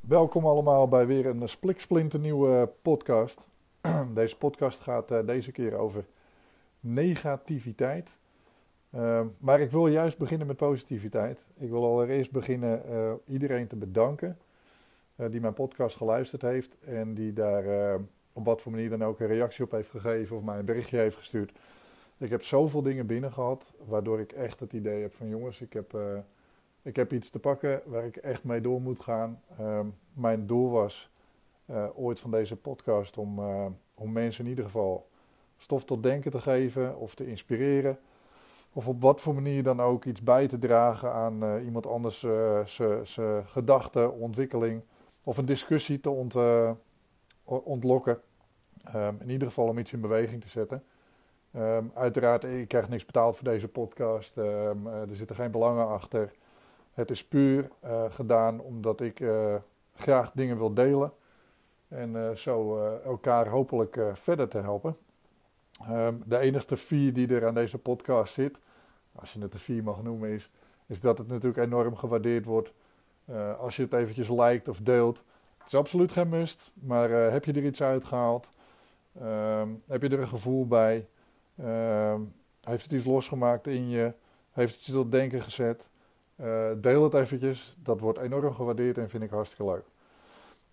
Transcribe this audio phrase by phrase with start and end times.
[0.00, 3.48] Welkom allemaal bij weer een spliksplinternieuwe podcast.
[4.14, 6.06] Deze podcast gaat uh, deze keer over
[6.80, 8.18] negativiteit.
[8.94, 11.46] Uh, maar ik wil juist beginnen met positiviteit.
[11.54, 14.38] Ik wil allereerst beginnen uh, iedereen te bedanken
[15.30, 17.98] die mijn podcast geluisterd heeft en die daar
[18.34, 20.98] op wat voor manier dan ook een reactie op heeft gegeven of mij een berichtje
[20.98, 21.52] heeft gestuurd.
[22.18, 25.72] Ik heb zoveel dingen binnen gehad, waardoor ik echt het idee heb van jongens, ik
[25.72, 25.96] heb
[26.84, 29.40] ik heb iets te pakken waar ik echt mee door moet gaan.
[29.58, 31.10] Ehm, mijn doel was
[31.70, 35.08] uh, ooit van deze podcast om, uh, om mensen in ieder geval
[35.56, 37.98] stof tot denken te geven of te inspireren.
[38.72, 42.26] Of op wat voor manier dan ook iets bij te dragen aan iemand anders
[43.04, 44.84] zijn gedachten, ontwikkeling.
[45.22, 46.34] Of een discussie te ont,
[47.44, 48.20] ontlokken.
[48.94, 50.82] Um, in ieder geval om iets in beweging te zetten.
[51.56, 54.36] Um, uiteraard, ik krijg niks betaald voor deze podcast.
[54.36, 56.32] er zitten geen belangen achter.
[56.92, 59.54] Het is puur uh, gedaan omdat ik uh,
[59.94, 61.12] graag dingen wil delen.
[61.88, 64.96] En zo elkaar hopelijk verder te helpen.
[66.26, 68.60] De enige fee die er aan deze podcast zit,
[69.12, 70.50] als je het een fee mag noemen, is,
[70.86, 72.72] is dat het natuurlijk enorm gewaardeerd wordt.
[73.58, 75.24] als je het eventjes liked of deelt.
[75.64, 78.50] Het is absoluut geen must, maar heb je er iets uitgehaald?
[79.22, 81.08] Um, heb je er een gevoel bij?
[81.60, 84.12] Um, heeft het iets losgemaakt in je?
[84.50, 85.88] Heeft het je tot denken gezet?
[86.36, 89.84] Uh, deel het eventjes, dat wordt enorm gewaardeerd en vind ik hartstikke leuk.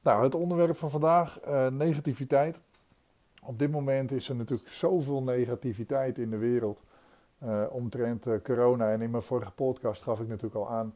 [0.02, 2.60] Nou, het onderwerp van vandaag, uh, negativiteit.
[3.44, 6.82] Op dit moment is er natuurlijk zoveel negativiteit in de wereld
[7.44, 8.92] uh, omtrent corona.
[8.92, 10.96] En in mijn vorige podcast gaf ik natuurlijk al aan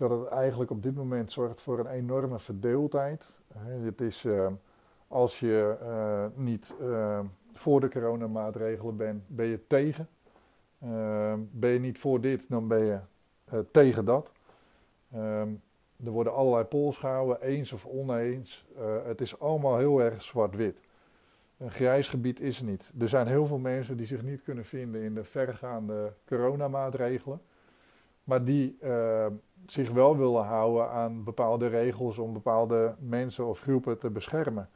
[0.00, 3.40] dat het eigenlijk op dit moment zorgt voor een enorme verdeeldheid.
[3.84, 4.26] het is
[5.08, 5.76] als je
[6.34, 6.74] niet
[7.52, 10.08] voor de coronamaatregelen bent, ben je tegen.
[11.50, 12.98] ben je niet voor dit, dan ben je
[13.70, 14.32] tegen dat.
[16.04, 18.66] Er worden allerlei polls gehouden, eens of oneens.
[19.04, 20.82] Het is allemaal heel erg zwart-wit.
[21.58, 22.92] Een grijs gebied is er niet.
[22.98, 27.40] Er zijn heel veel mensen die zich niet kunnen vinden in de verregaande coronamaatregelen.
[28.24, 28.78] Maar die
[29.66, 34.68] zich wel willen houden aan bepaalde regels om bepaalde mensen of groepen te beschermen.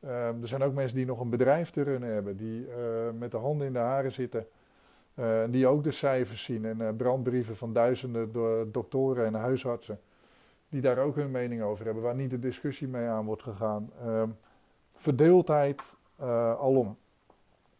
[0.00, 2.74] Uh, er zijn ook mensen die nog een bedrijf te runnen hebben, die uh,
[3.18, 4.46] met de handen in de haren zitten
[5.18, 8.32] uh, die ook de cijfers zien en uh, brandbrieven van duizenden
[8.72, 10.00] doktoren en huisartsen.
[10.68, 13.90] Die daar ook hun mening over hebben, waar niet de discussie mee aan wordt gegaan.
[14.06, 14.22] Uh,
[14.94, 15.96] verdeeldheid
[16.58, 16.96] alom.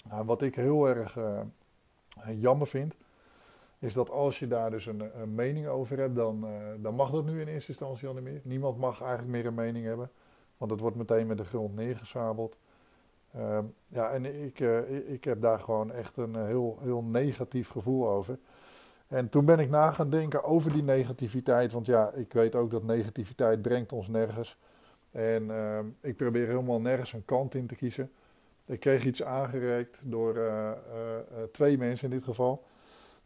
[0.08, 1.18] Nou, wat ik heel erg
[2.36, 2.96] jammer vind,
[3.78, 6.46] is dat als je daar dus een, een mening over hebt, dan,
[6.80, 8.40] dan mag dat nu in eerste instantie al niet meer.
[8.44, 10.10] Niemand mag eigenlijk meer een mening hebben,
[10.56, 12.58] want het wordt meteen met de grond neergezabeld.
[13.36, 17.68] Uh, ja, en ik, uh, ik heb daar gewoon echt een eh, heel, heel negatief
[17.68, 18.38] gevoel over.
[19.06, 21.72] En toen ben ik na gaan denken over die negativiteit.
[21.72, 24.58] Want ja, ik weet ook dat negativiteit brengt ons nergens.
[25.10, 28.12] En uh, ik probeer helemaal nergens een kant in te kiezen.
[28.66, 30.70] Ik kreeg iets aangereikt door uh,
[31.52, 32.64] twee mensen in dit geval.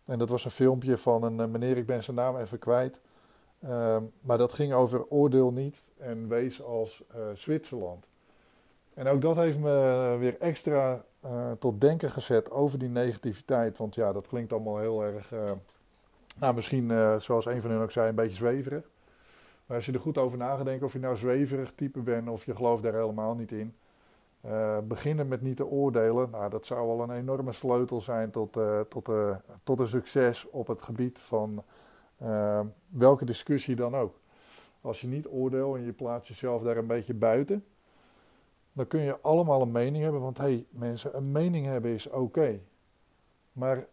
[0.07, 3.01] En dat was een filmpje van een meneer, ik ben zijn naam even kwijt.
[3.61, 7.03] Ehm, maar dat ging over oordeel niet en wees als
[7.35, 8.11] Zwitserland.
[8.95, 13.79] En ook dat heeft me weer extra uh, tot denken gezet over die negativiteit.
[13.79, 15.33] Want ja, dat klinkt allemaal heel erg,
[16.39, 18.91] nou misschien zoals een van hen ook zei, een beetje zweverig.
[19.67, 22.57] Maar als je er goed over nadenkt of je nou zweverig type bent of je
[22.57, 23.75] gelooft daar helemaal niet in.
[24.85, 28.59] Beginnen met niet te oordelen, nou, dat zou wel een enorme sleutel zijn tot,
[28.89, 29.11] tot,
[29.63, 31.65] tot een succes op het gebied van
[32.89, 34.21] welke discussie dan ook.
[34.81, 37.65] Als je niet oordeelt en je plaatst jezelf daar een beetje buiten,
[38.73, 40.21] dan kun je allemaal een mening hebben.
[40.21, 42.61] Want hé, hey, mensen, een mening hebben is oké.
[43.53, 43.87] Maar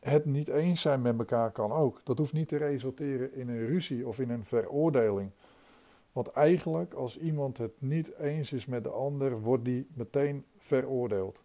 [0.00, 2.00] het niet eens zijn met elkaar kan ook.
[2.04, 5.30] Dat hoeft niet te resulteren in een ruzie of in een veroordeling.
[6.16, 11.42] Want eigenlijk, als iemand het niet eens is met de ander, wordt die meteen veroordeeld.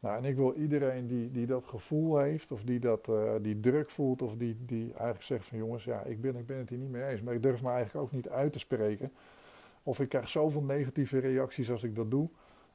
[0.00, 3.60] Nou, en ik wil iedereen die, die dat gevoel heeft, of die dat, uh, die
[3.60, 6.68] druk voelt, of die, die eigenlijk zegt van jongens, ja, ik ben, ik ben het
[6.68, 9.12] hier niet mee eens, maar ik durf me eigenlijk ook niet uit te spreken.
[9.82, 12.28] Of ik krijg zoveel negatieve reacties als ik dat doe.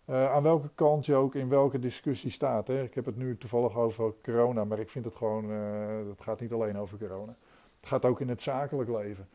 [0.10, 2.68] Uh, aan welke kant je ook in welke discussie staat.
[2.68, 2.84] Hè.
[2.84, 6.40] Ik heb het nu toevallig over corona, maar ik vind het gewoon, uh, het gaat
[6.40, 7.36] niet alleen over corona.
[7.80, 9.28] Het gaat ook in het zakelijk leven.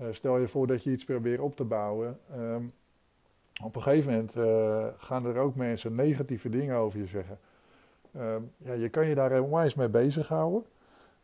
[0.00, 2.18] Uh, stel je voor dat je iets probeert op te bouwen.
[2.36, 2.72] Um,
[3.62, 4.32] op een gegeven moment
[5.00, 7.38] gaan er ook mensen negatieve dingen over je zeggen.
[8.16, 10.64] Um, ja, je kan je daar onwijs mee bezighouden.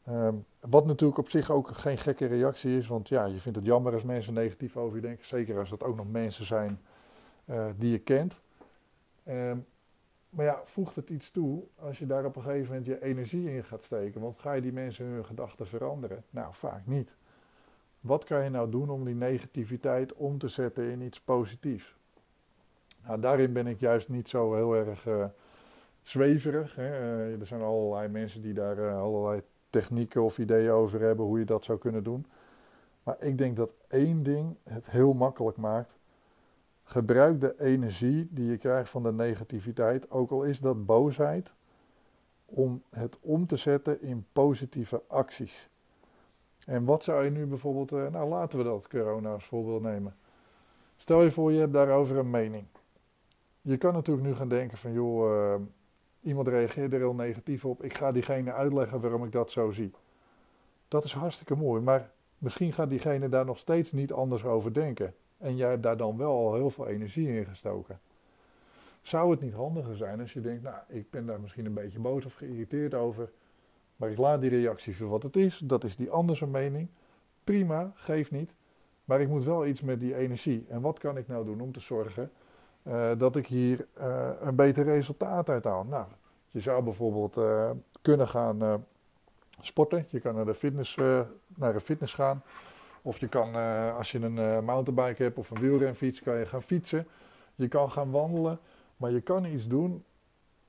[0.08, 3.66] Um, wat natuurlijk op zich ook geen gekke reactie is, want ja, je vindt het
[3.66, 5.26] jammer als mensen negatief over je denken.
[5.26, 6.80] Zeker als dat ook nog mensen zijn
[7.44, 8.40] uh, die je kent.
[10.30, 13.50] Maar ja, voegt het iets toe als je daar op een gegeven moment je energie
[13.50, 14.20] in gaat steken?
[14.20, 16.24] Want ga je die mensen hun gedachten veranderen?
[16.30, 17.16] Nou, vaak niet.
[18.04, 21.96] Wat kan je nou doen om die negativiteit om te zetten in iets positiefs?
[23.06, 25.24] Nou, daarin ben ik juist niet zo heel erg uh,
[26.02, 26.74] zweverig.
[26.74, 26.88] Hè.
[26.88, 31.38] Uh, er zijn allerlei mensen die daar uh, allerlei technieken of ideeën over hebben hoe
[31.38, 32.26] je dat zou kunnen doen.
[33.02, 35.94] Maar ik denk dat één ding het heel makkelijk maakt.
[36.82, 41.52] Gebruik de energie die je krijgt van de negativiteit, ook al is dat boosheid,
[42.44, 45.68] om het om te zetten in positieve acties.
[46.66, 50.16] En wat zou je nu bijvoorbeeld, uh, nou laten we dat corona als voorbeeld nemen.
[50.96, 52.66] Stel je voor je hebt daarover een mening.
[53.61, 55.55] Je kan natuurlijk nu gaan denken van joh, uh,
[56.20, 57.82] iemand reageert er heel negatief op.
[57.82, 59.93] Ik ga diegene uitleggen waarom ik dat zo zie.
[60.88, 65.14] Dat is hartstikke mooi, maar misschien gaat diegene daar nog steeds niet anders over denken.
[65.38, 68.00] En jij hebt daar dan wel al heel veel energie in gestoken.
[69.02, 71.99] Zou het niet handiger zijn als je denkt, nou, ik ben daar misschien een beetje
[71.99, 73.31] boos of geïrriteerd over,
[73.96, 76.88] maar ik laat die reactie voor wat het is, dat is die andere mening.
[77.44, 78.55] Prima, geef niet.
[79.05, 80.67] Maar ik moet wel iets met die energie.
[80.69, 82.31] En wat kan ik nou doen om te zorgen
[82.82, 85.85] uh, dat ik hier uh, een beter resultaat uit haal?
[85.85, 86.06] Nou,
[86.50, 87.70] je zou bijvoorbeeld uh,
[88.02, 88.85] kunnen gaan
[89.61, 90.06] sporten.
[90.08, 90.96] Je kan naar de fitness,
[91.56, 92.43] naar de fitness gaan.
[93.02, 93.55] Of je kan,
[93.96, 97.06] als je een mountainbike hebt of een wielrenfiets, kan je gaan fietsen.
[97.55, 98.58] Je kan gaan wandelen.
[98.96, 100.05] Maar je kan iets doen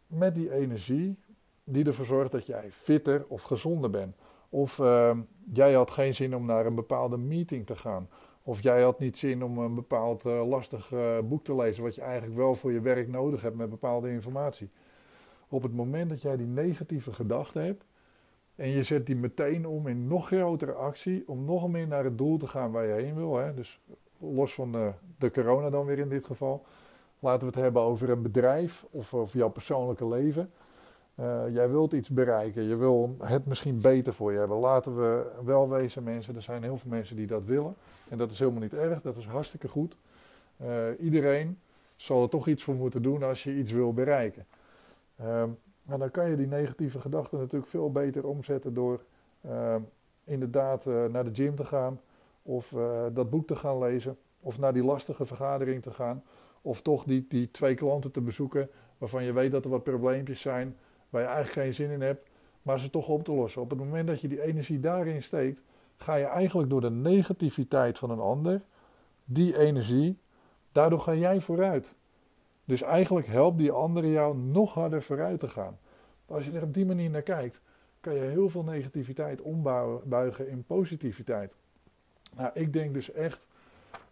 [0.08, 1.18] met die energie
[1.66, 4.16] die ervoor zorgt dat jij fitter of gezonder bent.
[4.50, 5.18] Of uh,
[5.54, 8.10] jij had geen zin om naar een bepaalde meeting te gaan.
[8.44, 11.96] Of jij had niet zin om een bepaald uh, lastig uh, boek te lezen, wat
[11.96, 14.70] je eigenlijk wel voor je werk nodig hebt met bepaalde informatie.
[15.50, 17.86] Op het moment dat jij die negatieve gedachte hebt
[18.56, 22.18] en je zet die meteen om in nog grotere actie, om nog meer naar het
[22.18, 23.38] doel te gaan waar je heen wil.
[23.38, 23.54] Hè?
[23.54, 23.80] Dus
[24.18, 26.66] los van de, de corona dan weer in dit geval.
[27.20, 30.50] Laten we het hebben over een bedrijf of over jouw persoonlijke leven.
[31.20, 34.58] Uh, jij wilt iets bereiken, je wil het misschien beter voor je hebben.
[34.58, 37.76] Laten we wel wezen mensen, er zijn heel veel mensen die dat willen.
[38.10, 39.96] En dat is helemaal niet erg, dat is hartstikke goed.
[40.62, 41.60] Uh, iedereen
[41.96, 44.46] zal er toch iets voor moeten doen als je iets wil bereiken.
[45.22, 45.44] Uh,
[45.84, 49.04] maar dan kan je die negatieve gedachten natuurlijk veel beter omzetten door
[49.42, 49.82] ehm,
[50.24, 52.00] inderdaad eh, naar de gym te gaan.
[52.42, 52.76] Of
[53.14, 54.18] dat boek te gaan lezen.
[54.40, 56.24] Of naar die lastige vergadering te gaan.
[56.62, 60.42] Of toch die, die twee klanten te bezoeken waarvan je weet dat er wat probleempjes
[60.42, 60.76] zijn
[61.16, 62.28] waar je eigenlijk geen zin in hebt,
[62.62, 63.62] maar ze toch op te lossen.
[63.62, 65.62] Op het moment dat je die energie daarin steekt,
[65.98, 68.62] ga je eigenlijk door de negativiteit van een ander,
[69.26, 70.18] die energie,
[70.72, 71.94] daardoor ga jij vooruit.
[72.66, 75.78] Dus eigenlijk helpt die andere jou nog harder vooruit te gaan.
[76.26, 77.62] Als je er op die manier naar kijkt,
[78.00, 81.54] kan je heel veel negativiteit ombuigen in positiviteit.
[82.36, 83.48] Nou, ik denk dus echt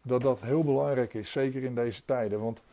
[0.01, 2.39] dat dat heel belangrijk is, zeker in deze tijden.
[2.39, 2.63] Want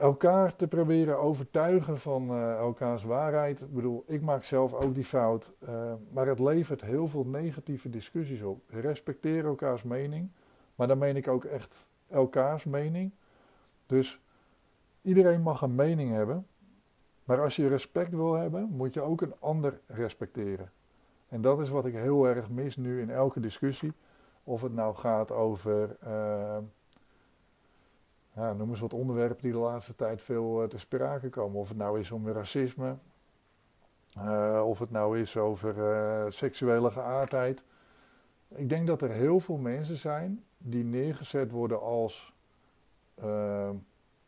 [0.00, 3.60] elkaar te proberen overtuigen van uh, elkaars waarheid.
[3.60, 5.52] Ik bedoel, ik maak zelf ook die fout.
[5.68, 8.62] Uh, maar het levert heel veel negatieve discussies op.
[8.68, 10.30] Respecteer elkaars mening.
[10.74, 13.12] Maar dan meen ik ook echt elkaars mening.
[13.86, 14.20] Dus
[15.02, 16.46] iedereen mag een mening hebben.
[17.24, 20.70] Maar als je respect wil hebben, moet je ook een ander respecteren.
[21.28, 23.92] En dat is wat ik heel erg mis nu in elke discussie.
[24.44, 25.96] Of het nou gaat over.
[26.06, 26.56] Uh,
[28.40, 31.60] ja, noem eens wat onderwerpen die de laatste tijd veel uh, te sprake komen.
[31.60, 32.96] Of het nou is om racisme,
[34.18, 37.64] uh, of het nou is over uh, seksuele geaardheid.
[38.48, 42.34] Ik denk dat er heel veel mensen zijn die neergezet worden als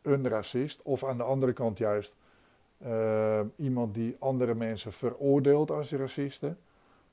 [0.01, 2.15] een racist, of aan de andere kant juist
[3.55, 6.57] iemand die andere mensen veroordeelt als racisten.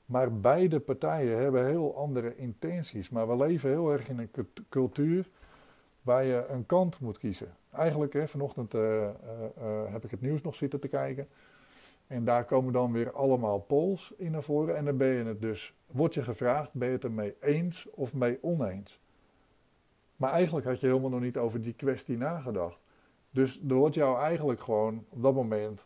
[0.05, 3.09] Maar beide partijen hebben heel andere intenties.
[3.09, 5.29] Maar we leven heel erg in een cultuur
[6.01, 7.55] waar je een kant moet kiezen.
[7.71, 9.09] Eigenlijk, hè, vanochtend uh, uh,
[9.91, 11.27] heb ik het nieuws nog zitten te kijken.
[12.07, 14.75] En daar komen dan weer allemaal polls in naar voren.
[14.75, 18.13] En dan ben je het dus, wordt je gevraagd, ben je het ermee eens of
[18.13, 18.99] mee oneens?
[20.15, 22.79] Maar eigenlijk had je helemaal nog niet over die kwestie nagedacht.
[23.29, 25.85] Dus er wordt jou eigenlijk gewoon op dat moment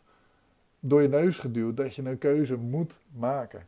[0.80, 3.66] door je neus geduwd dat je een keuze moet maken.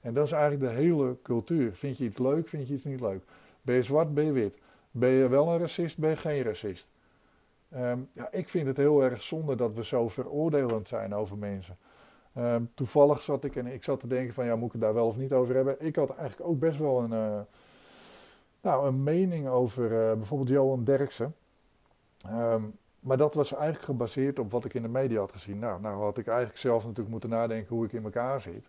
[0.00, 1.74] En dat is eigenlijk de hele cultuur.
[1.74, 3.22] Vind je iets leuk, vind je iets niet leuk?
[3.62, 4.58] Ben je zwart, ben je wit?
[4.94, 6.90] Ben je wel een racist, ben je geen racist?
[7.76, 11.76] Um, ja, ik vind het heel erg zonde dat we zo veroordelend zijn over mensen.
[12.38, 14.94] Um, toevallig zat ik en ik zat te denken van ja, moet ik het daar
[14.94, 15.76] wel of niet over hebben?
[15.78, 17.40] Ik had eigenlijk ook best wel een, uh,
[18.60, 21.34] nou, een mening over uh, bijvoorbeeld Johan Derksen.
[22.26, 25.58] Um, maar dat was eigenlijk gebaseerd op wat ik in de media had gezien.
[25.58, 28.68] Nou, nou had ik eigenlijk zelf natuurlijk moeten nadenken hoe ik in elkaar zit.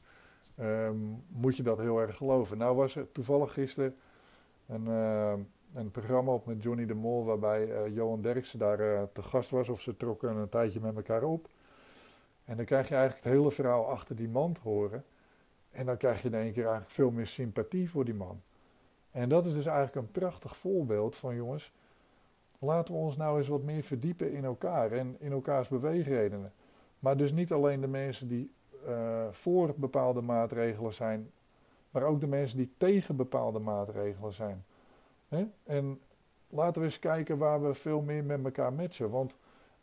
[1.28, 2.58] moet je dat heel erg geloven?
[2.58, 3.96] Nou was er toevallig gisteren
[4.68, 4.88] een,
[5.74, 9.50] een programma op met Johnny de Mol, waarbij uh, Johan Derksen daar uh, te gast
[9.50, 11.48] was, of ze trokken een tijdje met elkaar op.
[12.46, 15.04] En dan krijg je eigenlijk het hele verhaal achter die man horen.
[15.72, 18.42] En dan krijg je in één keer eigenlijk veel meer sympathie voor die man.
[19.12, 21.72] En dat is dus eigenlijk een prachtig voorbeeld van jongens,
[22.60, 26.54] laten we ons nou eens wat meer verdiepen in elkaar en in elkaars beweegredenen.
[27.00, 28.52] Maar dus niet alleen de mensen die
[28.88, 31.32] uh, voor bepaalde maatregelen zijn,
[31.92, 34.66] maar ook de mensen die tegen bepaalde maatregelen zijn.
[35.64, 36.00] En
[36.50, 39.10] laten we eens kijken waar we veel meer met elkaar matchen.
[39.10, 39.38] Want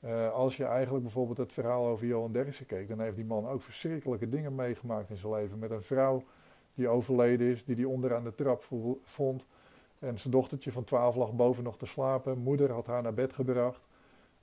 [0.05, 3.49] uh, als je eigenlijk bijvoorbeeld het verhaal over Johan Derksen keek, dan heeft die man
[3.49, 5.59] ook verschrikkelijke dingen meegemaakt in zijn leven.
[5.59, 6.23] Met een vrouw
[6.75, 8.65] die overleden is, die hij onderaan de trap
[9.05, 9.47] vond.
[9.99, 12.39] En zijn dochtertje van 12 lag boven nog te slapen.
[12.39, 13.87] Moeder had haar naar bed gebracht.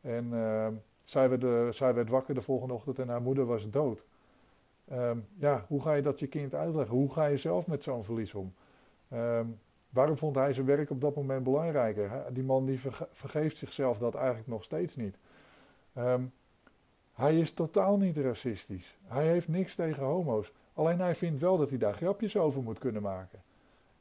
[0.02, 0.68] En uh,
[1.04, 4.06] zij, werd, uh, zij werd wakker de volgende ochtend en haar moeder was dood.
[4.92, 6.96] Um, ja, hoe ga je dat je kind uitleggen?
[6.96, 8.54] Hoe ga je zelf met zo'n verlies om?
[9.14, 9.60] Um,
[9.90, 12.34] waarom vond hij zijn werk op dat moment belangrijker?
[12.34, 15.18] Die man die verge vergeeft zichzelf dat eigenlijk nog steeds niet.
[15.98, 16.34] Um,
[17.14, 18.98] hij is totaal niet racistisch.
[19.04, 20.52] Hij heeft niks tegen homo's.
[20.74, 23.42] Alleen hij vindt wel dat hij daar grapjes over moet kunnen maken.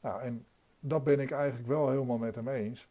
[0.01, 0.45] Nou, en
[0.79, 2.87] dat ben ik eigenlijk wel helemaal met hem eens.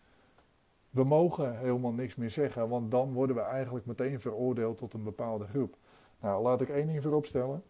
[0.90, 5.02] We mogen helemaal niks meer zeggen, want dan worden we eigenlijk meteen veroordeeld tot een
[5.02, 5.76] bepaalde groep.
[6.20, 7.62] Nou, laat ik één ding vooropstellen.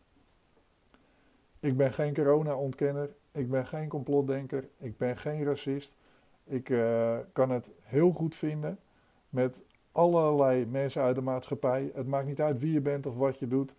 [1.60, 5.96] Ik ben geen corona-ontkenner, ik ben geen complotdenker, ik ben geen racist.
[6.44, 8.78] Ik uh, kan het heel goed vinden
[9.28, 11.90] met allerlei mensen uit de maatschappij.
[11.94, 13.74] Het maakt niet uit wie je bent of wat je doet.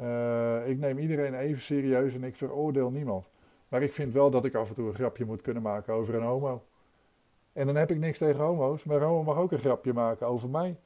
[0.00, 3.30] Uh, ik neem iedereen even serieus en ik veroordeel niemand.
[3.68, 6.14] Maar ik vind wel dat ik af en toe een grapje moet kunnen maken over
[6.14, 6.64] een homo.
[7.52, 10.48] En dan heb ik niks tegen homo's, maar homo mag ook een grapje maken over
[10.48, 10.76] mij.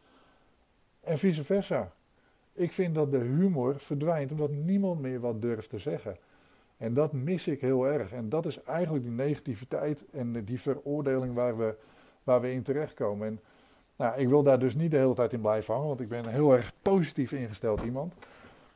[1.00, 1.92] En vice versa.
[2.52, 6.16] Ik vind dat de humor verdwijnt omdat niemand meer wat durft te zeggen.
[6.84, 8.12] En dat mis ik heel erg.
[8.12, 11.76] En dat is eigenlijk die negativiteit en die veroordeling waar we,
[12.22, 13.26] waar we in terechtkomen.
[13.26, 13.40] En
[13.96, 16.26] nou, ik wil daar dus niet de hele tijd in blijven hangen, want ik ben
[16.26, 18.14] heel erg positief ingesteld iemand.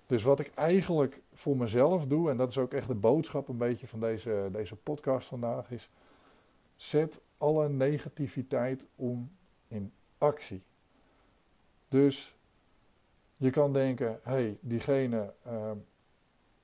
[0.06, 3.56] Dus wat ik eigenlijk voor mezelf doe, en dat is ook echt de boodschap een
[3.56, 5.90] beetje van deze, deze podcast vandaag, is
[6.76, 9.30] zet alle negativiteit om
[9.68, 10.62] in actie.
[11.88, 12.36] Dus
[13.36, 15.70] je kan denken, hé, hey, diegene uh,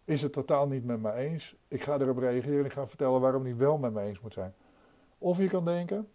[0.04, 1.56] is het totaal niet met me eens.
[1.68, 4.32] Ik ga erop reageren en ik ga vertellen waarom hij wel met me eens moet
[4.32, 4.54] zijn.
[5.18, 6.08] Of je kan denken,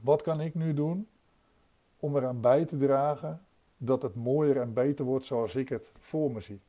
[0.00, 1.08] wat kan ik nu doen
[1.96, 3.42] om eraan bij te dragen
[3.76, 6.60] dat het mooier en beter wordt zoals ik het voor me zie.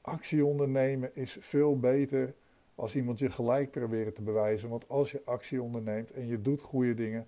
[0.00, 2.34] Actie ondernemen is veel beter
[2.74, 4.68] als iemand je gelijk proberen te bewijzen.
[4.68, 7.26] Want als je actie onderneemt en je doet goede dingen,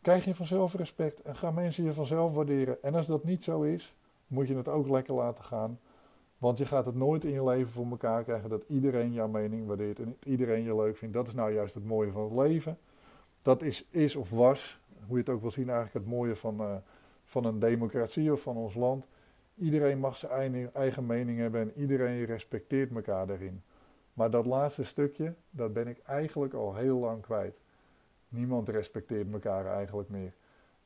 [0.00, 2.82] krijg je vanzelf respect en gaan mensen je vanzelf waarderen.
[2.82, 3.94] En als dat niet zo is,
[4.26, 5.78] moet je het ook lekker laten gaan.
[6.42, 9.66] Want je gaat het nooit in je leven voor elkaar krijgen dat iedereen jouw mening
[9.66, 11.14] waardeert en iedereen je leuk vindt.
[11.14, 12.78] Dat is nou juist het mooie van het leven.
[13.42, 16.60] Dat is, is of was, hoe je het ook wil zien, eigenlijk het mooie van,
[16.60, 16.74] uh,
[17.24, 19.08] van een democratie of van ons land.
[19.54, 23.62] Iedereen mag zijn eigen mening hebben en iedereen respecteert elkaar daarin.
[24.12, 27.60] Maar dat laatste stukje, dat ben ik eigenlijk al heel lang kwijt.
[28.28, 30.34] Niemand respecteert elkaar eigenlijk meer.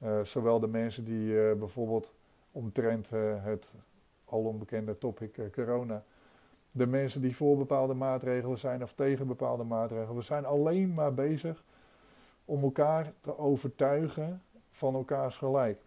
[0.02, 2.14] Uh, zowel de mensen die uh, bijvoorbeeld
[2.52, 3.10] omtrent
[3.40, 3.74] het
[4.26, 6.04] al onbekende topic corona.
[6.72, 10.16] De mensen die voor bepaalde maatregelen zijn of tegen bepaalde maatregelen.
[10.16, 11.64] We zijn alleen maar bezig
[12.44, 15.80] om elkaar te overtuigen van elkaars gelijk.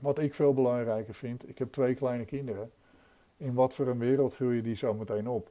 [0.00, 2.70] Wat ik veel belangrijker vind, ik heb twee kleine kinderen.
[3.36, 5.50] In wat voor een wereld groeien die zo meteen op?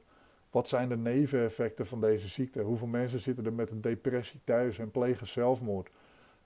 [0.50, 2.62] Wat zijn de neveneffecten van deze ziekte?
[2.62, 5.90] Hoeveel mensen zitten er met een depressie thuis en plegen zelfmoord?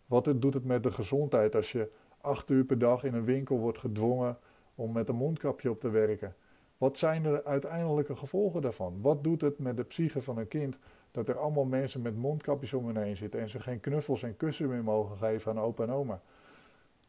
[0.06, 3.58] Wat doet het met de gezondheid als je acht uur per dag in een winkel
[3.58, 4.38] wordt gedwongen
[4.80, 6.34] om met een mondkapje op te werken?
[6.78, 8.98] Wat zijn de uiteindelijke gevolgen daarvan?
[9.00, 10.78] Wat doet het met de psyche van een kind
[11.10, 14.36] dat er allemaal mensen met mondkapjes om hen heen zitten en ze geen knuffels en
[14.36, 16.22] kussen meer mogen geven aan opa en oma?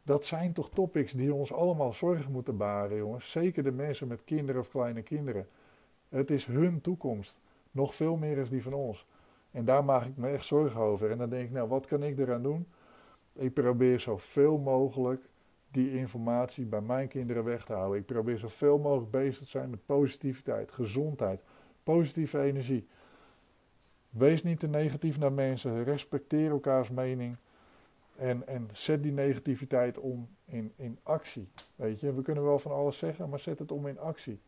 [0.02, 3.30] Dat zijn toch topics die ons allemaal zorgen moeten baren, jongens.
[3.30, 5.48] Zeker de mensen met kinderen of kleine kinderen.
[6.08, 7.38] Het is hun toekomst.
[7.70, 9.06] Nog veel meer is die van ons.
[9.50, 11.10] En daar maak ik me echt zorgen over.
[11.10, 12.66] En dan denk ik, nou, wat kan ik eraan doen?
[13.32, 15.30] Ik probeer zoveel mogelijk
[15.72, 18.00] die informatie bij mijn kinderen weg te houden.
[18.00, 21.40] Ik probeer zoveel mogelijk bezig te zijn met positiviteit, gezondheid,
[21.82, 22.88] positieve energie.
[24.10, 25.84] Wees niet te negatief naar mensen.
[25.84, 27.36] Respecteer elkaars mening.
[28.16, 31.48] En, en zet die negativiteit om in, in actie.
[31.76, 34.40] Weet je, we kunnen wel van alles zeggen, maar zet het om in actie.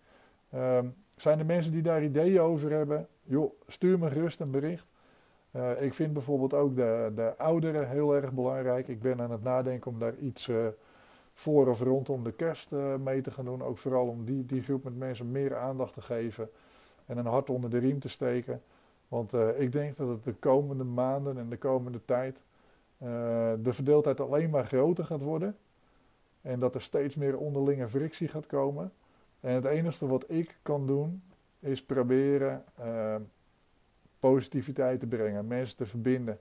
[0.54, 3.09] Um, zijn er mensen die daar ideeën over hebben?
[3.23, 4.90] Joh, stuur me gerust een bericht.
[5.52, 8.88] Uh, ik vind bijvoorbeeld ook de, de ouderen heel erg belangrijk.
[8.88, 10.66] Ik ben aan het nadenken om daar iets uh,
[11.35, 13.62] voor of rondom de kerst uh, mee te gaan doen.
[13.62, 16.50] Ook vooral om die, die groep met mensen meer aandacht te geven
[17.07, 18.62] en een hart onder de riem te steken.
[19.09, 22.43] Want uh, ik denk dat het de komende maanden en de komende tijd
[23.03, 23.09] uh,
[23.62, 25.57] de verdeeldheid alleen maar groter gaat worden.
[26.43, 28.93] En dat er steeds meer onderlinge frictie gaat komen.
[29.41, 31.23] En het enige wat ik kan doen,
[31.61, 32.64] is proberen
[34.19, 36.38] positiviteit te brengen, mensen te verbinden.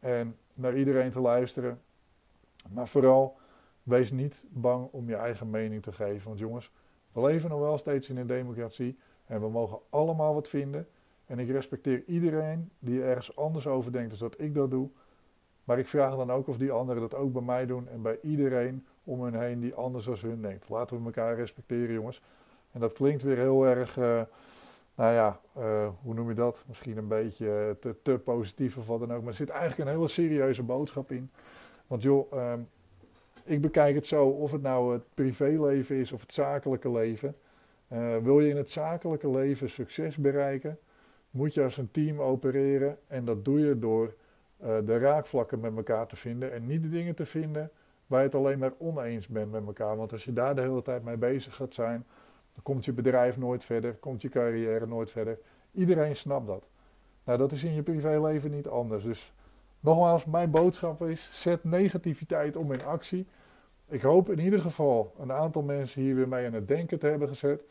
[0.00, 1.80] en naar iedereen te luisteren.
[2.68, 3.36] Maar vooral,
[3.82, 6.28] wees niet bang om je eigen mening te geven.
[6.28, 6.70] Want jongens,
[7.12, 8.98] we leven nog wel steeds in een democratie.
[9.26, 10.88] En we mogen allemaal wat vinden.
[11.26, 14.88] En ik respecteer iedereen die ergens anders over denkt dan dat ik dat doe.
[15.64, 18.18] Maar ik vraag dan ook of die anderen dat ook bij mij doen en bij
[18.22, 20.68] iedereen om hen heen die anders als hun denkt.
[20.68, 22.22] Laten we elkaar respecteren, jongens.
[22.72, 24.22] En dat klinkt weer heel erg, uh,
[24.94, 26.64] nou ja, uh, hoe noem je dat?
[26.66, 29.20] Misschien een beetje te, te, positief of wat dan ook.
[29.20, 31.30] Maar er zit eigenlijk een hele serieuze boodschap in.
[31.86, 32.52] Want joh, uh,
[33.44, 37.36] ik bekijk het zo, of het nou het privéleven is of het zakelijke leven.
[37.92, 40.78] Uh, wil je in het zakelijke leven succes bereiken,
[41.30, 42.98] moet je als een team opereren.
[43.06, 44.14] En dat doe je door
[44.62, 47.70] uh, de raakvlakken met elkaar te vinden en niet de dingen te vinden
[48.06, 49.96] waar je het alleen maar oneens bent met elkaar.
[49.96, 52.06] Want als je daar de hele tijd mee bezig gaat zijn,
[52.54, 55.38] dan komt je bedrijf nooit verder, komt je carrière nooit verder.
[55.72, 56.68] Iedereen snapt dat.
[57.24, 59.04] Nou, dat is in je privéleven niet anders.
[59.04, 59.32] Dus
[59.80, 63.26] nogmaals, mijn boodschap is: zet negativiteit om in actie.
[63.88, 67.06] Ik hoop in ieder geval een aantal mensen hier weer mee aan het denken te
[67.06, 67.64] hebben gezet.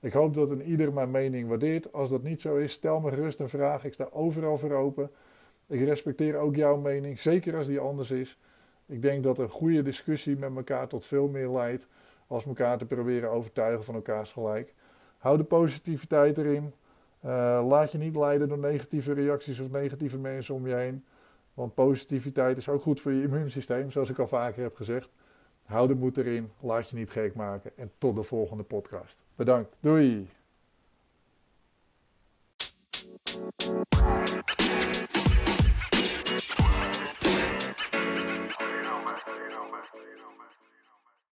[0.00, 1.92] Ik hoop dat een ieder mijn mening waardeert.
[1.92, 3.84] Als dat niet zo is, stel me gerust een vraag.
[3.84, 5.10] Ik sta overal voor open.
[5.68, 8.38] Ik respecteer ook jouw mening, zeker als die anders is.
[8.86, 11.86] Ik denk dat een goede discussie met elkaar tot veel meer leidt
[12.26, 14.74] als elkaar te proberen overtuigen van elkaars gelijk.
[15.18, 16.72] Hou de positiviteit erin.
[17.24, 21.04] Uh, laat je niet leiden door negatieve reacties of negatieve mensen om je heen.
[21.56, 25.08] Want positiviteit is ook goed voor je immuunsysteem, zoals ik al vaker heb gezegd.
[25.64, 29.24] Hou de moed erin, laat je niet gek maken en tot de volgende podcast.
[29.36, 30.28] Bedankt, doei!